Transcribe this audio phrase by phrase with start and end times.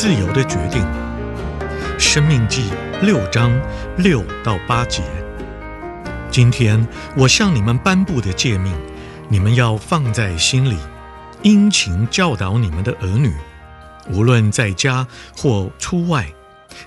[0.00, 0.80] 自由的决定，
[1.98, 3.50] 《生命记》六章
[3.96, 5.02] 六到八节。
[6.30, 8.72] 今天我向你们颁布的诫命，
[9.28, 10.76] 你们要放在心里，
[11.42, 13.34] 殷勤教导你们的儿女，
[14.08, 15.04] 无论在家
[15.36, 16.32] 或出外，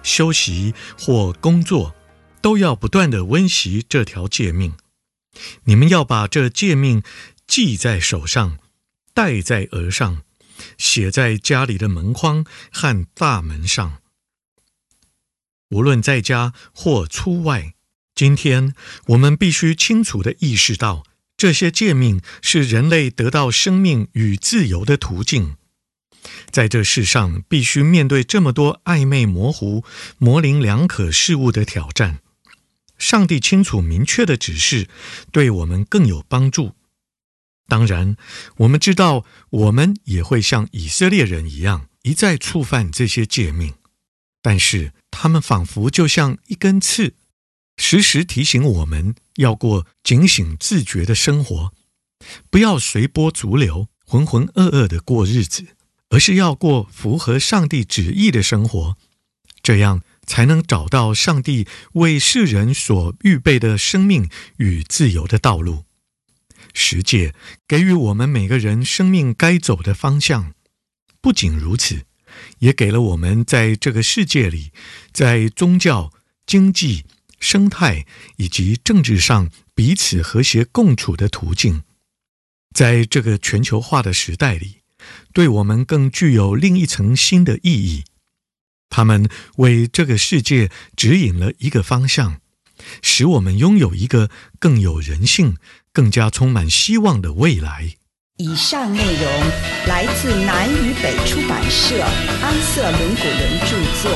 [0.02, 1.94] 休息或工作，
[2.39, 4.76] 都要不断地温习这条诫命。
[5.66, 7.04] 你们要把这诫命
[7.45, 8.58] 记在手上，
[9.14, 10.22] 戴在额上，
[10.78, 14.00] 写在家里的门框和大门上，
[15.70, 17.73] 无论在家或出外。
[18.14, 18.76] 今天
[19.08, 21.04] 我们必须清楚地意识到，
[21.38, 25.56] 这些诫命是人类得到生命与自由的途径。
[26.52, 29.84] 在这世上，必须面对这么多暧昧模糊、
[30.20, 32.20] 模棱两可事物的挑战。
[32.99, 34.88] 上帝清楚明确的指示，
[35.32, 36.76] 对我们更有帮助。
[37.71, 38.17] 当然，
[38.58, 43.76] 我们知道，我们也会像以色列人一样，一再触犯这些诫命。
[44.42, 47.14] 但是，他们仿佛就像一根刺。
[47.77, 51.71] 时时提醒我们要过警醒自觉的生活，
[52.49, 55.67] 不要随波逐流、浑浑噩噩的过日子，
[56.10, 58.98] 而是要过符合上帝旨意的生活，
[59.64, 65.86] 这样才能找到上帝为世人所预备的生命与自由的道路。
[66.73, 67.33] 十诫
[67.67, 70.54] 给予我们每个人生命该走的方向，
[71.21, 72.05] 不仅如此，
[72.59, 74.71] 也给了我们在这个世界里，
[75.11, 76.11] 在宗教、
[76.45, 77.05] 经济。
[77.42, 78.05] 生态
[78.37, 81.81] 以及政治上彼此和谐共处的途径，
[82.71, 84.81] 在这个全球化的时代里，
[85.33, 88.04] 对我们更具有另一层新的意义。
[88.92, 92.42] 他们为这个世界指引了一个方向，
[93.02, 94.30] 使我们拥有一个
[94.60, 95.58] 更有人性、
[95.94, 97.96] 更加充满希望的未来。
[98.38, 99.24] 以上内容
[99.88, 102.02] 来自南与北出版社
[102.42, 104.10] 安瑟伦古伦著作，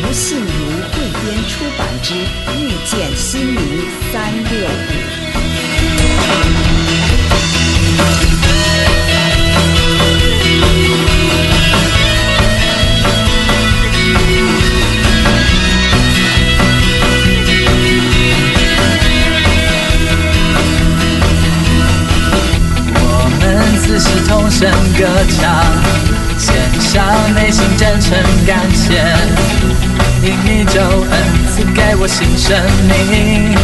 [0.00, 0.46] 吴信如
[0.92, 2.14] 汇编出版之
[2.60, 3.60] 《遇见心灵
[4.12, 4.70] 三六五》。
[23.94, 25.64] 歌唱，
[26.36, 29.04] 献上内心真诚感谢，
[30.20, 31.12] 因你救恩
[31.54, 33.56] 赐给我新生命，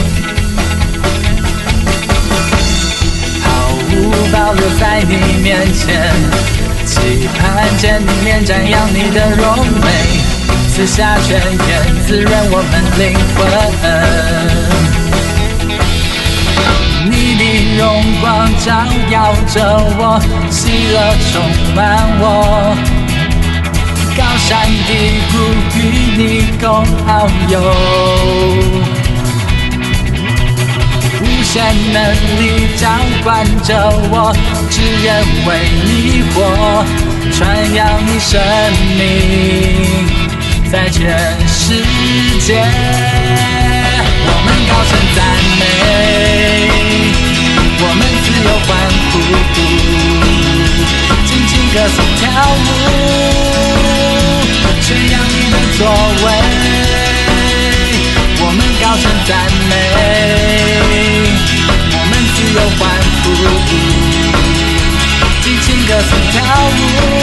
[3.42, 3.48] 毫
[3.90, 3.92] 无
[4.30, 6.12] 保留在你面前，
[6.86, 9.86] 期盼见你面瞻仰你的荣美，
[10.68, 11.68] 赐下泉源
[12.06, 14.99] 滋润我们灵魂。
[17.02, 17.42] 你的
[17.78, 19.56] 荣光照耀着
[19.98, 20.60] 我，喜
[20.92, 20.96] 乐
[21.32, 21.40] 充
[21.74, 21.78] 满
[22.20, 22.76] 我，
[24.16, 24.88] 高山低
[25.32, 25.34] 谷
[25.78, 25.78] 与
[26.18, 26.20] 你
[26.60, 27.08] 共遨
[27.48, 27.54] 游，
[31.22, 31.98] 无限能
[32.38, 32.42] 力
[32.76, 33.68] 掌管着
[34.10, 34.36] 我，
[34.68, 35.48] 只愿为
[35.86, 35.88] 你
[36.34, 36.36] 活，
[37.32, 37.38] 传
[37.74, 38.38] 扬你生
[38.98, 39.00] 命
[40.70, 41.16] 在全
[41.48, 41.82] 世
[42.40, 42.60] 界，
[44.26, 45.18] 我们高声赞
[45.58, 45.69] 美。
[66.70, 67.19] 颂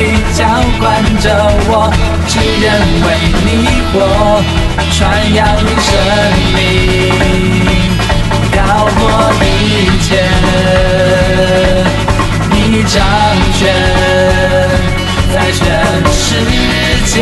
[0.00, 0.46] 能力浇
[0.78, 1.24] 灌着
[1.68, 1.92] 我，
[2.26, 2.72] 只愿
[3.04, 3.06] 为
[3.44, 3.48] 你
[3.92, 3.94] 活，
[4.96, 4.98] 传
[5.34, 5.92] 扬你生
[6.56, 6.58] 命，
[8.50, 8.58] 高
[8.98, 9.00] 过
[9.44, 9.44] 一
[10.00, 10.08] 切，
[12.50, 12.96] 你掌
[13.58, 13.60] 权。
[15.32, 15.60] 在全
[16.12, 16.24] 世
[17.06, 17.14] 界，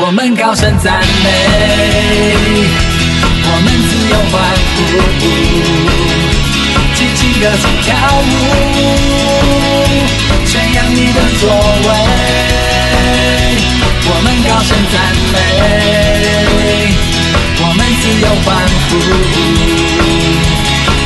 [0.00, 1.26] 我们高声赞美，
[7.40, 8.26] 歌颂跳舞，
[10.44, 11.48] 宣扬你的作
[11.84, 11.88] 为。
[14.10, 14.94] 我们高声赞
[15.32, 15.36] 美，
[17.60, 18.46] 我们自由欢
[18.88, 18.90] 呼。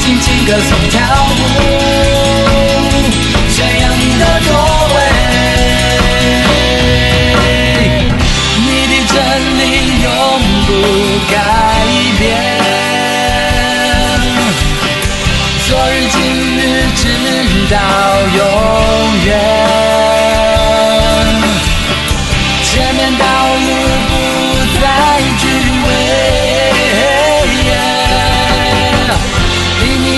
[0.01, 0.95] 尽情歌颂跳
[1.29, 1.41] 舞，
[3.51, 4.51] 宣扬你的作
[4.95, 4.97] 为，
[8.57, 9.15] 你的真
[9.59, 9.61] 理
[10.03, 10.07] 永
[10.67, 10.69] 不
[11.31, 11.35] 改
[17.73, 17.79] 到
[18.37, 18.41] 永
[19.25, 19.29] 远，
[22.63, 23.67] 前面道路
[24.09, 24.13] 不
[24.79, 24.85] 再
[25.39, 25.43] 惧
[25.87, 25.89] 畏。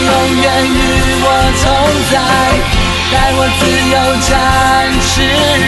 [0.07, 0.77] 永远与
[1.23, 1.27] 我
[1.63, 1.65] 同
[2.11, 2.15] 在，
[3.13, 3.95] 带我自由
[4.29, 4.31] 展
[5.01, 5.13] 翅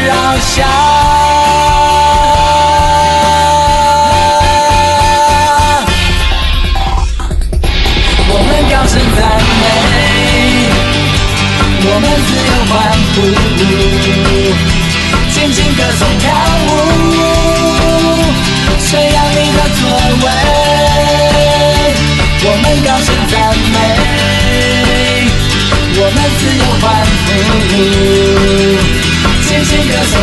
[0.07, 0.11] 翱
[0.41, 0.55] 翔。
[29.47, 30.16] 渐渐地。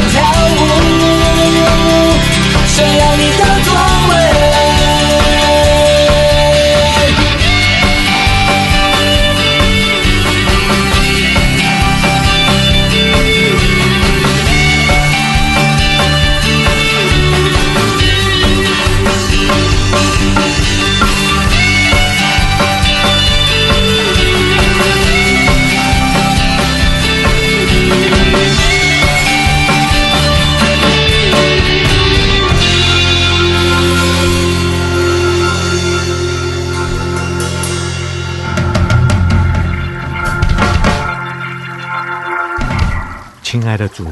[43.83, 44.09] 的主，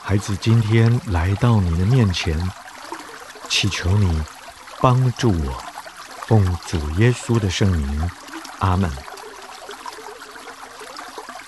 [0.00, 2.40] 孩子今天来到你的面前，
[3.48, 4.22] 祈求你
[4.80, 5.64] 帮助我，
[6.28, 8.10] 奉主耶稣的圣名，
[8.60, 8.88] 阿门。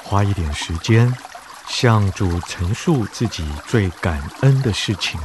[0.02, 1.14] 花一点时间，
[1.68, 5.20] 向主陈述自己最感恩的事情。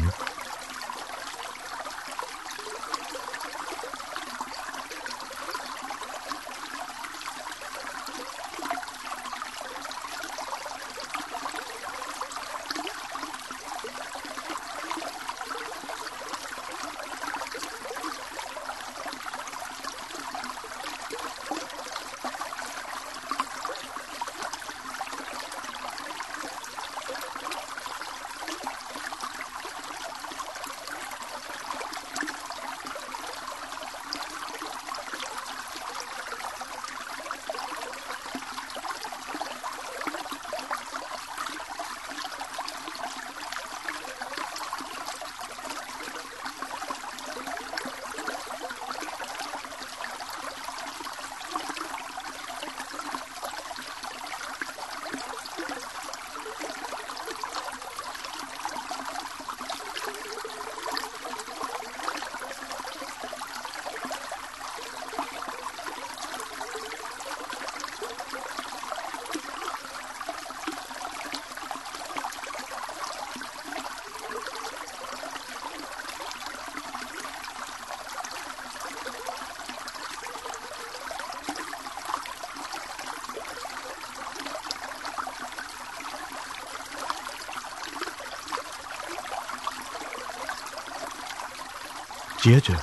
[92.42, 92.74] 接着，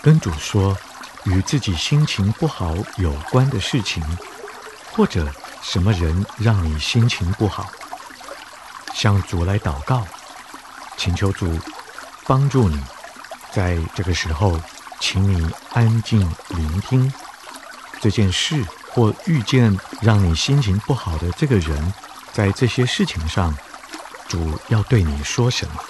[0.00, 0.76] 跟主说
[1.24, 4.00] 与自己心情不好有关的事情，
[4.92, 7.68] 或者什么人让你心情不好，
[8.94, 10.06] 向主来祷告，
[10.96, 11.58] 请求主
[12.24, 12.80] 帮助你。
[13.50, 14.60] 在这个时候，
[15.00, 16.20] 请你安静
[16.50, 17.12] 聆听
[18.00, 21.92] 这件事，或遇见让你心情不好的这个人，
[22.32, 23.56] 在这些事情上
[24.28, 25.82] 主要对你说什么？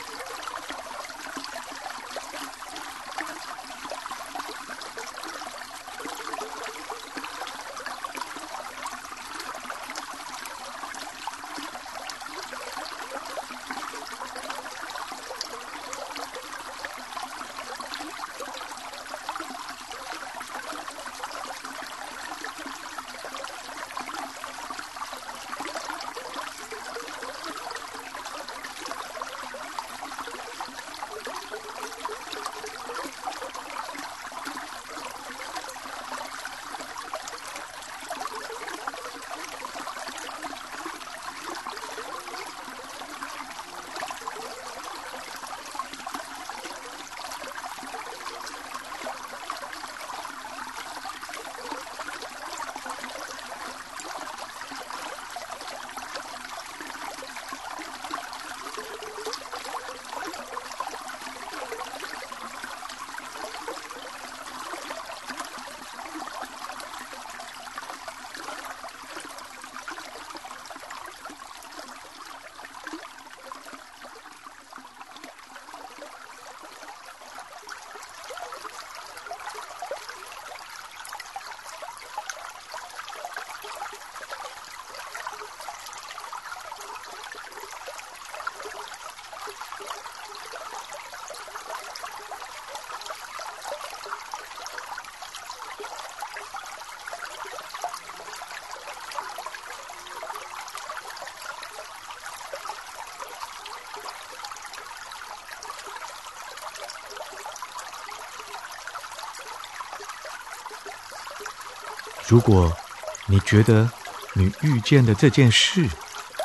[112.28, 112.76] 如果
[113.25, 113.90] 你觉得
[114.35, 115.88] 你遇见的这件事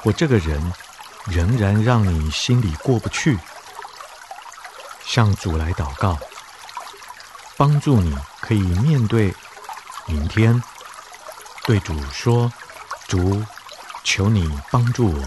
[0.02, 0.74] 或这个人
[1.26, 3.38] 仍然让你心里过不去，
[5.06, 6.18] 向主来祷告，
[7.58, 9.36] 帮助你可以面对
[10.06, 10.64] 明天，
[11.66, 12.50] 对主说
[13.06, 13.44] ：“主，
[14.06, 15.24] 求你帮助我。”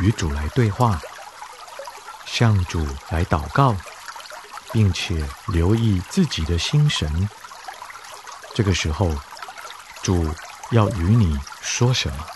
[0.00, 1.00] 与主来对话，
[2.26, 3.76] 向主来祷告，
[4.72, 7.30] 并且留意自己的心神。
[8.54, 9.10] 这个时候，
[10.02, 10.28] 主
[10.72, 12.31] 要与你说什么？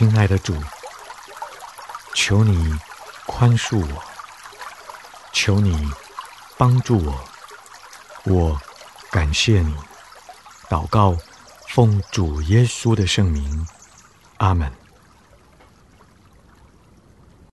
[0.00, 0.56] 亲爱的主，
[2.14, 2.74] 求你
[3.26, 4.02] 宽恕我，
[5.30, 5.92] 求你
[6.56, 7.20] 帮助我，
[8.24, 8.58] 我
[9.10, 9.76] 感谢你。
[10.70, 11.14] 祷告，
[11.68, 13.68] 奉主耶稣的圣名，
[14.38, 14.79] 阿门。